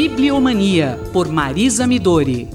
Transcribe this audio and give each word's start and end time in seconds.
Bibliomania, 0.00 0.96
por 1.12 1.26
Marisa 1.26 1.84
Midori. 1.84 2.48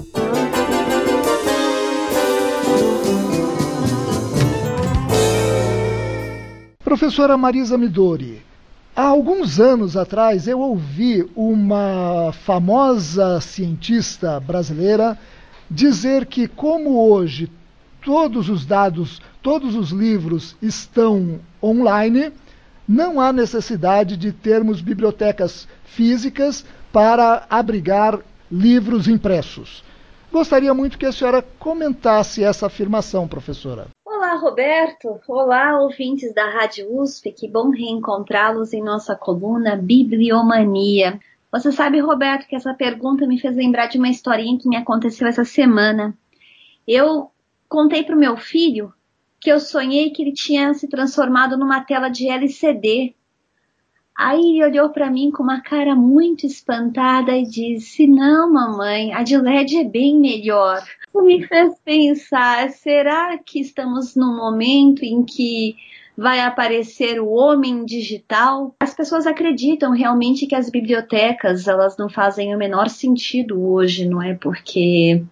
Professora 6.82 7.36
Marisa 7.36 7.76
Midori, 7.76 8.40
há 8.96 9.02
alguns 9.02 9.60
anos 9.60 9.94
atrás 9.94 10.48
eu 10.48 10.58
ouvi 10.58 11.28
uma 11.36 12.32
famosa 12.32 13.38
cientista 13.42 14.40
brasileira 14.40 15.18
dizer 15.70 16.24
que, 16.24 16.48
como 16.48 17.10
hoje 17.10 17.50
todos 18.02 18.48
os 18.48 18.64
dados, 18.64 19.20
todos 19.42 19.74
os 19.74 19.90
livros 19.90 20.56
estão 20.62 21.38
online, 21.62 22.32
não 22.88 23.20
há 23.20 23.34
necessidade 23.34 24.16
de 24.16 24.32
termos 24.32 24.80
bibliotecas 24.80 25.68
físicas 25.84 26.64
para 26.94 27.44
abrigar 27.50 28.20
livros 28.48 29.08
impressos. 29.08 29.82
Gostaria 30.30 30.72
muito 30.72 30.96
que 30.96 31.04
a 31.04 31.10
senhora 31.10 31.42
comentasse 31.58 32.44
essa 32.44 32.68
afirmação, 32.68 33.26
professora. 33.26 33.88
Olá, 34.04 34.36
Roberto. 34.36 35.20
Olá, 35.26 35.80
ouvintes 35.80 36.32
da 36.32 36.48
Rádio 36.48 36.86
USP. 37.00 37.32
Que 37.32 37.48
bom 37.48 37.70
reencontrá-los 37.70 38.72
em 38.72 38.80
nossa 38.80 39.16
coluna 39.16 39.74
Bibliomania. 39.74 41.18
Você 41.50 41.72
sabe, 41.72 41.98
Roberto, 41.98 42.46
que 42.46 42.54
essa 42.54 42.72
pergunta 42.72 43.26
me 43.26 43.40
fez 43.40 43.56
lembrar 43.56 43.88
de 43.88 43.98
uma 43.98 44.08
historinha 44.08 44.56
que 44.56 44.68
me 44.68 44.76
aconteceu 44.76 45.26
essa 45.26 45.44
semana. 45.44 46.16
Eu 46.86 47.28
contei 47.68 48.04
para 48.04 48.14
o 48.14 48.18
meu 48.20 48.36
filho 48.36 48.94
que 49.40 49.50
eu 49.50 49.58
sonhei 49.58 50.10
que 50.10 50.22
ele 50.22 50.32
tinha 50.32 50.72
se 50.74 50.86
transformado 50.86 51.58
numa 51.58 51.80
tela 51.80 52.08
de 52.08 52.28
LCD. 52.28 53.16
Aí 54.16 54.38
ele 54.38 54.64
olhou 54.64 54.90
para 54.90 55.10
mim 55.10 55.32
com 55.32 55.42
uma 55.42 55.60
cara 55.60 55.96
muito 55.96 56.46
espantada 56.46 57.36
e 57.36 57.44
disse: 57.44 58.06
Não, 58.06 58.52
mamãe, 58.52 59.12
a 59.12 59.24
de 59.24 59.36
LED 59.36 59.78
é 59.78 59.84
bem 59.84 60.16
melhor. 60.18 60.82
Isso 61.08 61.22
me 61.22 61.44
fez 61.46 61.74
pensar: 61.84 62.70
será 62.70 63.36
que 63.38 63.60
estamos 63.60 64.14
num 64.14 64.36
momento 64.36 65.02
em 65.02 65.24
que 65.24 65.76
vai 66.16 66.38
aparecer 66.38 67.20
o 67.20 67.28
homem 67.30 67.84
digital? 67.84 68.74
As 68.78 68.94
pessoas 68.94 69.26
acreditam 69.26 69.90
realmente 69.90 70.46
que 70.46 70.54
as 70.54 70.70
bibliotecas 70.70 71.66
elas 71.66 71.96
não 71.96 72.08
fazem 72.08 72.54
o 72.54 72.58
menor 72.58 72.88
sentido 72.88 73.60
hoje, 73.60 74.08
não 74.08 74.22
é? 74.22 74.34
Porque 74.34 75.24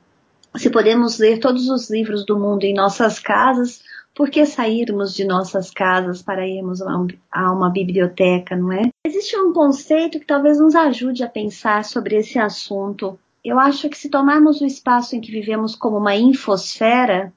se 0.57 0.71
podemos 0.71 1.19
ler 1.19 1.39
todos 1.39 1.69
os 1.69 1.89
livros 1.89 2.27
do 2.27 2.39
mundo 2.39 2.65
em 2.65 2.75
nossas 2.75 3.21
casas, 3.21 3.81
por 4.15 4.31
que 4.31 4.45
sairmos 4.45 5.15
de 5.15 5.25
nossas 5.25 5.71
casas 5.71 6.23
para 6.23 6.47
irmos 6.47 6.81
a, 6.83 7.53
uma 7.53 7.71
biblioteca, 7.71 8.55
não 8.55 8.73
é? 8.73 8.91
Existe 9.07 9.37
um 9.39 9.53
conceito 9.53 10.21
que 10.21 10.27
talvez 10.27 10.59
nos 10.59 10.75
ajude 10.75 11.25
a 11.25 11.29
pensar 11.29 11.85
sobre 11.85 12.17
esse 12.17 12.39
assunto. 12.39 13.19
Eu 13.45 13.59
acho 13.59 13.89
que 13.89 13.97
se 13.97 14.11
tomarmos 14.11 14.61
o 14.61 14.67
espaço 14.67 15.17
em 15.17 15.21
que 15.21 15.33
vivemos 15.33 15.75
como 15.75 15.97
uma 15.97 16.15
infosfera, 16.15 17.33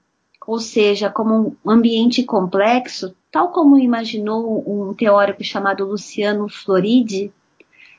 ou 0.46 0.60
seja, 0.60 1.10
como 1.10 1.56
um 1.66 1.72
ambiente 1.72 2.24
complexo, 2.24 3.16
tal 3.32 3.52
como 3.52 3.80
imaginou 3.80 4.64
um 4.68 4.94
teórico 4.94 5.44
chamado 5.44 5.86
Luciano 5.86 6.48
Floridi, 6.48 7.32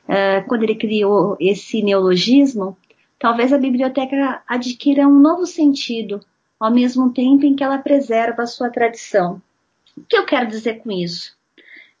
uh, 0.07 0.47
quando 0.47 0.63
ele 0.63 0.75
criou 0.75 1.35
esse 1.39 1.81
neologismo, 1.81 2.77
talvez 3.19 3.51
a 3.51 3.57
biblioteca 3.57 4.41
adquira 4.47 5.07
um 5.07 5.19
novo 5.19 5.45
sentido, 5.45 6.21
ao 6.59 6.71
mesmo 6.71 7.11
tempo 7.11 7.45
em 7.45 7.55
que 7.55 7.63
ela 7.63 7.77
preserva 7.77 8.43
a 8.43 8.47
sua 8.47 8.69
tradição. 8.69 9.41
O 9.95 10.01
que 10.01 10.17
eu 10.17 10.25
quero 10.25 10.47
dizer 10.47 10.79
com 10.79 10.91
isso? 10.91 11.35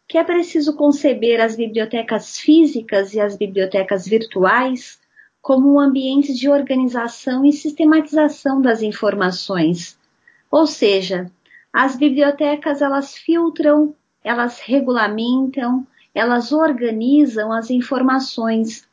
Que 0.07 0.17
é 0.17 0.23
preciso 0.23 0.75
conceber 0.75 1.41
as 1.41 1.55
bibliotecas 1.55 2.37
físicas 2.37 3.13
e 3.13 3.19
as 3.19 3.35
bibliotecas 3.35 4.07
virtuais 4.07 4.99
como 5.41 5.73
um 5.73 5.79
ambiente 5.79 6.33
de 6.33 6.49
organização 6.49 7.45
e 7.45 7.53
sistematização 7.53 8.61
das 8.61 8.81
informações. 8.81 9.97
Ou 10.51 10.67
seja, 10.67 11.31
as 11.71 11.95
bibliotecas 11.95 12.81
elas 12.81 13.15
filtram, 13.15 13.95
elas 14.23 14.59
regulamentam, 14.59 15.85
elas 16.13 16.51
organizam 16.51 17.51
as 17.51 17.69
informações. 17.69 18.87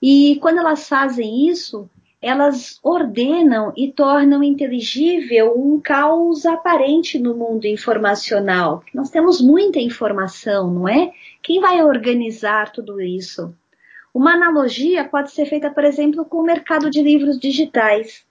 E 0.00 0.36
quando 0.40 0.58
elas 0.58 0.88
fazem 0.88 1.48
isso, 1.48 1.88
elas 2.20 2.78
ordenam 2.82 3.72
e 3.76 3.92
tornam 3.92 4.42
inteligível 4.42 5.54
um 5.56 5.80
caos 5.80 6.46
aparente 6.46 7.18
no 7.18 7.34
mundo 7.34 7.66
informacional. 7.66 8.82
Nós 8.92 9.10
temos 9.10 9.40
muita 9.40 9.78
informação, 9.78 10.72
não 10.72 10.88
é? 10.88 11.12
Quem 11.42 11.60
vai 11.60 11.84
organizar 11.84 12.72
tudo 12.72 13.00
isso? 13.00 13.54
Uma 14.12 14.32
analogia 14.32 15.04
pode 15.04 15.30
ser 15.30 15.46
feita, 15.46 15.70
por 15.70 15.84
exemplo, 15.84 16.24
com 16.24 16.38
o 16.38 16.44
mercado 16.44 16.90
de 16.90 17.02
livros 17.02 17.38
digitais. 17.38 18.24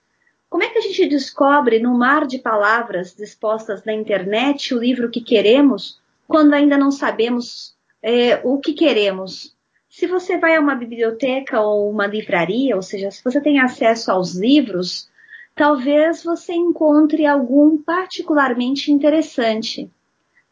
Como 0.50 0.62
é 0.62 0.68
que 0.68 0.78
a 0.78 0.82
gente 0.82 1.06
descobre 1.06 1.78
no 1.78 1.96
mar 1.96 2.26
de 2.26 2.38
palavras 2.38 3.14
dispostas 3.14 3.84
na 3.84 3.92
internet 3.92 4.74
o 4.74 4.78
livro 4.78 5.10
que 5.10 5.20
queremos, 5.20 6.00
quando 6.26 6.54
ainda 6.54 6.76
não 6.76 6.90
sabemos 6.90 7.76
é, 8.02 8.40
o 8.44 8.58
que 8.58 8.72
queremos? 8.72 9.55
Se 9.98 10.06
você 10.06 10.36
vai 10.36 10.54
a 10.54 10.60
uma 10.60 10.74
biblioteca 10.74 11.58
ou 11.58 11.90
uma 11.90 12.06
livraria, 12.06 12.76
ou 12.76 12.82
seja, 12.82 13.10
se 13.10 13.24
você 13.24 13.40
tem 13.40 13.60
acesso 13.60 14.12
aos 14.12 14.34
livros, 14.34 15.08
talvez 15.54 16.22
você 16.22 16.52
encontre 16.52 17.24
algum 17.24 17.78
particularmente 17.78 18.92
interessante. 18.92 19.90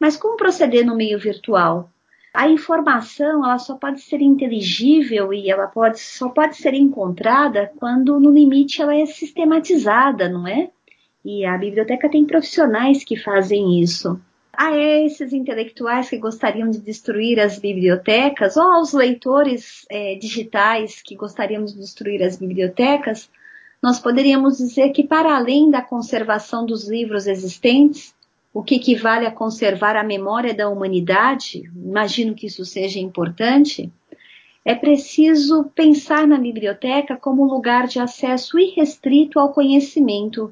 Mas 0.01 0.17
como 0.17 0.39
proceder 0.39 0.87
no 0.87 0.97
meio 0.97 1.19
virtual? 1.19 1.91
A 2.33 2.49
informação 2.49 3.45
ela 3.45 3.59
só 3.59 3.77
pode 3.77 4.01
ser 4.01 4.23
inteligível 4.23 5.31
e 5.31 5.51
ela 5.51 5.67
pode, 5.67 6.01
só 6.01 6.31
pode 6.31 6.57
ser 6.57 6.73
encontrada 6.73 7.71
quando, 7.77 8.19
no 8.19 8.31
limite, 8.31 8.81
ela 8.81 8.97
é 8.97 9.05
sistematizada, 9.05 10.27
não 10.27 10.49
é? 10.49 10.71
E 11.23 11.45
a 11.45 11.59
biblioteca 11.59 12.09
tem 12.09 12.25
profissionais 12.25 13.05
que 13.05 13.15
fazem 13.15 13.79
isso 13.83 14.19
a 14.57 14.77
esses 14.77 15.33
intelectuais 15.33 16.09
que 16.09 16.19
gostariam 16.19 16.71
de 16.71 16.79
destruir 16.79 17.41
as 17.41 17.59
bibliotecas, 17.59 18.57
ou 18.57 18.63
aos 18.63 18.93
leitores 18.93 19.87
é, 19.91 20.15
digitais 20.17 21.03
que 21.03 21.15
gostariam 21.15 21.65
de 21.65 21.75
destruir 21.75 22.23
as 22.23 22.37
bibliotecas, 22.37 23.31
nós 23.83 24.01
poderíamos 24.01 24.59
dizer 24.59 24.91
que, 24.91 25.03
para 25.03 25.37
além 25.37 25.71
da 25.71 25.83
conservação 25.83 26.65
dos 26.65 26.89
livros 26.89 27.27
existentes, 27.27 28.15
o 28.53 28.63
que 28.63 28.77
equivale 28.77 29.27
a 29.27 29.33
conservar 29.33 29.97
a 29.97 30.05
memória 30.05 30.55
da 30.55 30.69
humanidade, 30.69 31.71
imagino 31.77 32.35
que 32.35 32.47
isso 32.47 32.65
seja 32.65 32.99
importante, 32.99 33.93
é 34.65 34.75
preciso 34.75 35.65
pensar 35.75 36.27
na 36.27 36.39
biblioteca 36.39 37.17
como 37.17 37.43
um 37.43 37.47
lugar 37.47 37.87
de 37.87 37.99
acesso 37.99 38.59
irrestrito 38.59 39.39
ao 39.39 39.53
conhecimento 39.53 40.51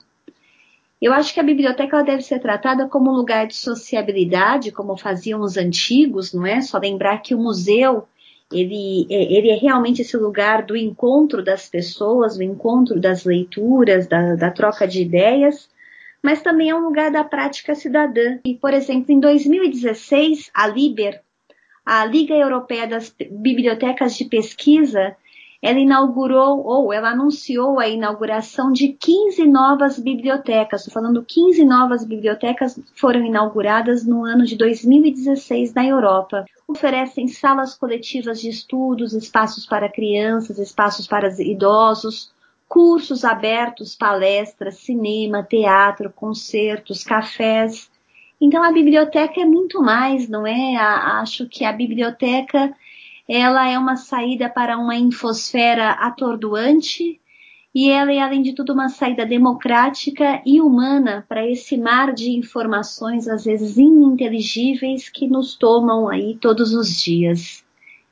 eu 1.02 1.12
acho 1.12 1.34
que 1.34 1.40
a 1.40 1.42
biblioteca 1.42 2.02
deve 2.04 2.22
ser 2.22 2.38
tratada 2.38 2.88
como 2.88 3.10
um 3.10 3.14
lugar 3.14 3.46
de 3.46 3.56
sociabilidade, 3.56 4.70
como 4.70 4.96
faziam 4.96 5.40
os 5.40 5.56
antigos, 5.56 6.32
não 6.32 6.46
é? 6.46 6.60
Só 6.60 6.78
lembrar 6.78 7.18
que 7.18 7.34
o 7.34 7.38
museu 7.38 8.06
ele, 8.52 9.06
é, 9.10 9.32
ele 9.32 9.50
é 9.50 9.56
realmente 9.56 10.02
esse 10.02 10.16
lugar 10.16 10.64
do 10.64 10.76
encontro 10.76 11.42
das 11.42 11.68
pessoas, 11.68 12.36
do 12.36 12.42
encontro 12.42 13.00
das 13.00 13.24
leituras, 13.24 14.06
da, 14.06 14.36
da 14.36 14.50
troca 14.50 14.86
de 14.86 15.02
ideias, 15.02 15.68
mas 16.22 16.40
também 16.40 16.70
é 16.70 16.74
um 16.74 16.84
lugar 16.84 17.10
da 17.10 17.24
prática 17.24 17.74
cidadã. 17.74 18.38
E, 18.44 18.54
por 18.54 18.72
exemplo, 18.72 19.10
em 19.10 19.18
2016, 19.18 20.50
a 20.54 20.68
Liber, 20.68 21.20
a 21.84 22.04
Liga 22.04 22.34
Europeia 22.34 22.86
das 22.86 23.12
Bibliotecas 23.30 24.16
de 24.16 24.26
Pesquisa, 24.26 25.16
ela 25.62 25.78
inaugurou 25.78 26.66
ou 26.66 26.92
ela 26.92 27.10
anunciou 27.10 27.78
a 27.78 27.88
inauguração 27.88 28.72
de 28.72 28.88
15 28.88 29.46
novas 29.46 29.96
bibliotecas. 29.96 30.80
Estou 30.80 30.92
falando 31.00 31.24
15 31.24 31.64
novas 31.64 32.04
bibliotecas 32.04 32.80
foram 32.96 33.24
inauguradas 33.24 34.04
no 34.04 34.24
ano 34.24 34.44
de 34.44 34.56
2016 34.56 35.72
na 35.72 35.86
Europa. 35.86 36.44
Oferecem 36.66 37.28
salas 37.28 37.76
coletivas 37.76 38.40
de 38.40 38.48
estudos, 38.48 39.12
espaços 39.12 39.64
para 39.64 39.88
crianças, 39.88 40.58
espaços 40.58 41.06
para 41.06 41.28
idosos, 41.40 42.32
cursos 42.68 43.24
abertos, 43.24 43.94
palestras, 43.94 44.78
cinema, 44.78 45.44
teatro, 45.44 46.10
concertos, 46.10 47.04
cafés. 47.04 47.88
Então 48.40 48.64
a 48.64 48.72
biblioteca 48.72 49.40
é 49.40 49.44
muito 49.44 49.80
mais, 49.80 50.28
não 50.28 50.44
é? 50.44 50.74
Acho 50.74 51.46
que 51.48 51.64
a 51.64 51.72
biblioteca 51.72 52.74
ela 53.28 53.68
é 53.68 53.78
uma 53.78 53.96
saída 53.96 54.48
para 54.48 54.76
uma 54.76 54.96
infosfera 54.96 55.90
atordoante 55.90 57.20
e 57.74 57.88
ela 57.88 58.12
é, 58.12 58.20
além 58.20 58.42
de 58.42 58.52
tudo, 58.52 58.74
uma 58.74 58.90
saída 58.90 59.24
democrática 59.24 60.42
e 60.44 60.60
humana 60.60 61.24
para 61.26 61.48
esse 61.48 61.78
mar 61.78 62.12
de 62.12 62.30
informações, 62.30 63.26
às 63.26 63.44
vezes 63.44 63.78
ininteligíveis, 63.78 65.08
que 65.08 65.26
nos 65.26 65.54
tomam 65.54 66.06
aí 66.06 66.36
todos 66.38 66.74
os 66.74 66.94
dias. 67.02 67.64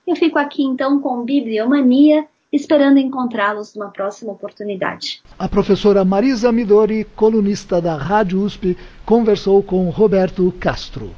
Eu 0.06 0.16
fico 0.16 0.38
aqui 0.38 0.62
então 0.62 0.98
com 0.98 1.24
Bibliomania, 1.24 2.26
esperando 2.50 2.98
encontrá-los 2.98 3.74
numa 3.74 3.90
próxima 3.90 4.32
oportunidade. 4.32 5.22
A 5.38 5.46
professora 5.46 6.06
Marisa 6.06 6.50
Midori, 6.50 7.04
colunista 7.14 7.82
da 7.82 7.96
Rádio 7.96 8.42
USP, 8.42 8.78
conversou 9.04 9.62
com 9.62 9.90
Roberto 9.90 10.50
Castro. 10.58 11.14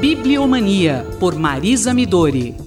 Bibliomania, 0.00 1.06
por 1.18 1.38
Marisa 1.38 1.94
Midori. 1.94 2.65